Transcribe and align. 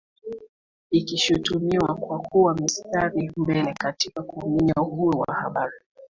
ikishutumiwa 0.91 1.95
kwa 1.95 2.19
kuwa 2.19 2.53
msitari 2.55 3.27
wa 3.27 3.33
mbele 3.37 3.73
katika 3.73 4.23
kuminya 4.23 4.73
uhuru 4.77 5.19
wa 5.19 5.35
Habari 5.35 5.73